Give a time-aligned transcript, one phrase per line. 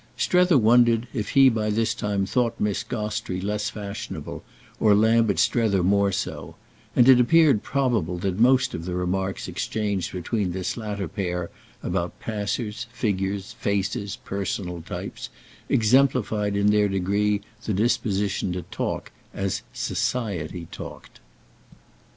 [0.17, 4.43] Strether wondered if he by this time thought Miss Gostrey less fashionable
[4.79, 6.55] or Lambert Strether more so;
[6.95, 11.51] and it appeared probable that most of the remarks exchanged between this latter pair
[11.83, 15.29] about passers, figures, faces, personal types,
[15.69, 21.19] exemplified in their degree the disposition to talk as "society" talked.